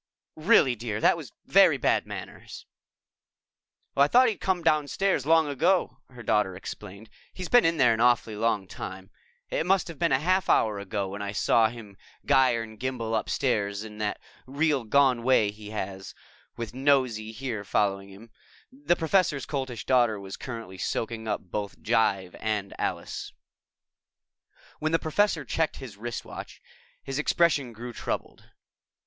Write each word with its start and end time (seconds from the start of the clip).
"Really, 0.35 0.75
dear, 0.75 0.99
that 0.99 1.15
was 1.15 1.31
very 1.45 1.77
bad 1.77 2.07
manners." 2.07 2.65
"I 3.95 4.07
thought 4.07 4.29
he'd 4.29 4.41
come 4.41 4.63
downstairs 4.63 5.27
long 5.27 5.47
ago," 5.47 5.99
her 6.09 6.23
daughter 6.23 6.55
explained. 6.55 7.07
"He's 7.35 7.49
been 7.49 7.65
in 7.65 7.77
there 7.77 7.93
an 7.93 7.99
awfully 7.99 8.35
long 8.35 8.67
time. 8.67 9.11
It 9.51 9.63
must 9.63 9.87
have 9.89 9.99
been 9.99 10.11
a 10.11 10.17
half 10.17 10.49
hour 10.49 10.79
ago 10.79 11.11
that 11.11 11.21
I 11.21 11.33
saw 11.33 11.67
him 11.69 11.97
gyre 12.25 12.63
and 12.63 12.79
gimbal 12.79 13.15
upstairs 13.15 13.83
in 13.83 13.99
that 13.99 14.19
real 14.47 14.85
gone 14.85 15.21
way 15.21 15.51
he 15.51 15.69
has, 15.69 16.15
with 16.57 16.73
Nosy 16.73 17.31
here 17.31 17.63
following 17.63 18.09
him." 18.09 18.31
The 18.71 18.95
Professor's 18.95 19.45
Coltish 19.45 19.85
Daughter 19.85 20.19
was 20.19 20.35
currently 20.35 20.79
soaking 20.79 21.27
up 21.27 21.41
both 21.51 21.77
jive 21.79 22.35
and 22.39 22.73
Alice. 22.79 23.33
When 24.79 24.93
the 24.93 24.97
Professor 24.97 25.45
checked 25.45 25.75
his 25.77 25.95
wristwatch, 25.95 26.59
his 27.03 27.19
expression 27.19 27.71
grew 27.71 27.93
troubled. 27.93 28.49